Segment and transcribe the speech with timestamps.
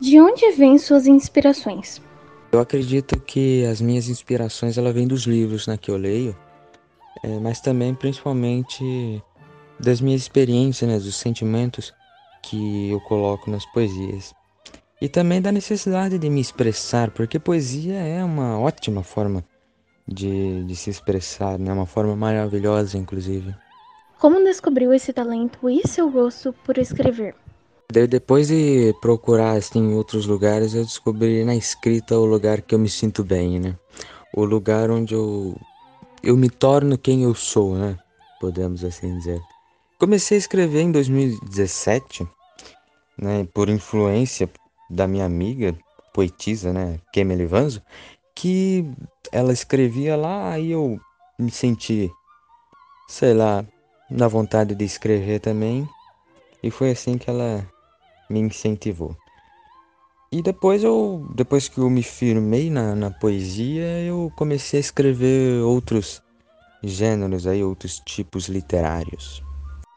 [0.00, 2.00] De onde vêm suas inspirações?
[2.52, 6.36] Eu acredito que as minhas inspirações ela vêm dos livros né, que eu leio,
[7.22, 9.22] é, mas também principalmente
[9.78, 11.92] das minhas experiências, né, dos sentimentos
[12.40, 14.34] que eu coloco nas poesias.
[15.00, 19.44] E também da necessidade de me expressar, porque poesia é uma ótima forma
[20.06, 21.72] de, de se expressar, né?
[21.72, 23.54] uma forma maravilhosa, inclusive.
[24.18, 27.34] Como descobriu esse talento e seu gosto por escrever?
[27.90, 32.78] Depois de procurar assim, em outros lugares, eu descobri na escrita o lugar que eu
[32.78, 33.74] me sinto bem, né?
[34.30, 35.56] O lugar onde eu,
[36.22, 37.98] eu me torno quem eu sou, né?
[38.38, 39.42] Podemos assim dizer.
[39.98, 42.28] Comecei a escrever em 2017,
[43.16, 43.48] né?
[43.54, 44.50] Por influência
[44.90, 45.74] da minha amiga,
[46.12, 47.00] poetisa, né?
[47.10, 47.80] Kemely Vanzo,
[48.34, 48.84] que
[49.32, 51.00] ela escrevia lá e eu
[51.38, 52.12] me senti,
[53.08, 53.64] sei lá,
[54.10, 55.88] na vontade de escrever também.
[56.62, 57.66] E foi assim que ela
[58.28, 59.16] me incentivou.
[60.30, 65.62] E depois eu, depois que eu me firmei na, na poesia, eu comecei a escrever
[65.62, 66.22] outros
[66.82, 69.42] gêneros aí, outros tipos literários.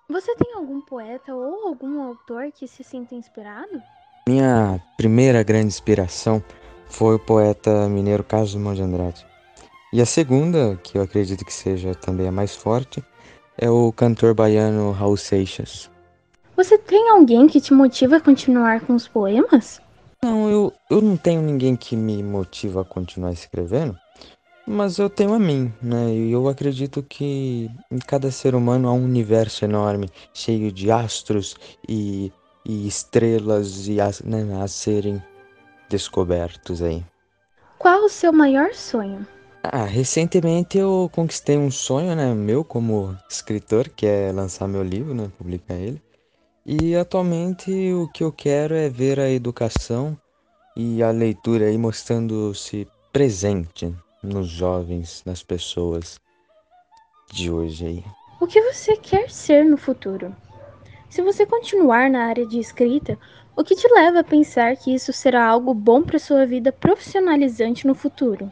[0.10, 3.82] Você tem algum poeta ou algum autor que se sinta inspirado?
[4.28, 6.42] Minha primeira grande inspiração
[6.88, 9.26] foi o poeta mineiro Carlos Drummond de Andrade.
[9.92, 13.04] E a segunda, que eu acredito que seja também a mais forte,
[13.58, 15.91] é o cantor baiano Raul Seixas.
[16.56, 19.82] Você tem alguém que te motiva a continuar com os poemas?
[20.24, 23.98] Não, eu, eu não tenho ninguém que me motiva a continuar escrevendo,
[24.68, 26.14] mas eu tenho a mim, né?
[26.14, 31.56] E eu acredito que em cada ser humano há um universo enorme, cheio de astros
[31.90, 32.32] e,
[32.64, 35.22] e estrelas e a, né, a serem
[35.90, 37.04] descobertos aí.
[37.80, 39.26] Qual o seu maior sonho?
[39.64, 45.16] Ah, recentemente eu conquistei um sonho, né, meu como escritor, que é lançar meu livro,
[45.16, 46.00] né, publicar ele.
[46.66, 50.16] E atualmente o que eu quero é ver a educação
[50.76, 56.20] e a leitura aí mostrando-se presente nos jovens, nas pessoas
[57.32, 58.04] de hoje aí.
[58.40, 60.36] O que você quer ser no futuro?
[61.10, 63.18] Se você continuar na área de escrita,
[63.56, 67.88] o que te leva a pensar que isso será algo bom para sua vida profissionalizante
[67.88, 68.52] no futuro?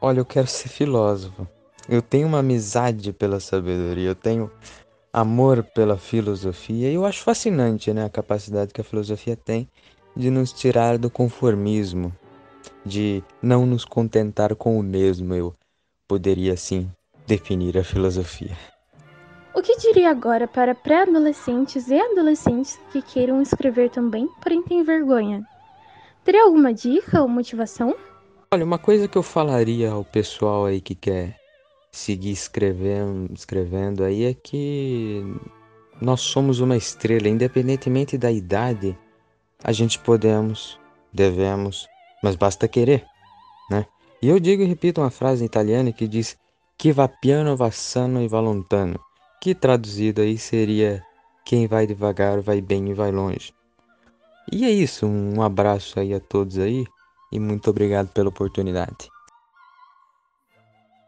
[0.00, 1.48] Olha, eu quero ser filósofo.
[1.88, 4.50] Eu tenho uma amizade pela sabedoria, eu tenho
[5.12, 6.90] amor pela filosofia.
[6.90, 9.68] E eu acho fascinante né, a capacidade que a filosofia tem
[10.16, 12.12] de nos tirar do conformismo,
[12.84, 15.34] de não nos contentar com o mesmo.
[15.34, 15.54] Eu
[16.08, 16.90] poderia assim
[17.26, 18.56] definir a filosofia.
[19.54, 25.44] O que diria agora para pré-adolescentes e adolescentes que queiram escrever também, porém têm vergonha?
[26.24, 27.96] Teria alguma dica ou motivação?
[28.52, 31.39] Olha, uma coisa que eu falaria ao pessoal aí que quer
[31.92, 35.22] seguir escrevendo, escrevendo aí é que
[36.00, 38.96] nós somos uma estrela, independentemente da idade,
[39.62, 40.78] a gente podemos,
[41.12, 41.86] devemos,
[42.22, 43.04] mas basta querer,
[43.70, 43.86] né?
[44.22, 46.36] E eu digo e repito uma frase italiana que diz
[46.78, 48.98] que va piano, va sano e va lontano,
[49.40, 51.04] que traduzido aí seria
[51.44, 53.52] quem vai devagar vai bem e vai longe.
[54.50, 56.84] E é isso, um abraço aí a todos aí
[57.32, 59.08] e muito obrigado pela oportunidade.